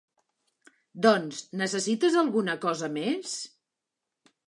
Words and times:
Doncs 1.07 1.43
necessites 1.63 2.19
alguna 2.25 2.59
cosa 2.67 2.93
més? 2.99 3.39